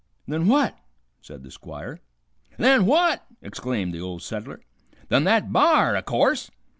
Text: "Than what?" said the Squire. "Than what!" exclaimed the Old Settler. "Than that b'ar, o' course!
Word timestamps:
"Than 0.27 0.47
what?" 0.47 0.75
said 1.21 1.43
the 1.43 1.51
Squire. 1.51 1.99
"Than 2.57 2.87
what!" 2.87 3.23
exclaimed 3.39 3.93
the 3.93 4.01
Old 4.01 4.23
Settler. 4.23 4.61
"Than 5.09 5.25
that 5.25 5.53
b'ar, 5.53 5.95
o' 5.95 6.01
course! 6.01 6.49